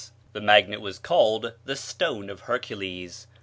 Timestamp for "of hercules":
2.31-3.27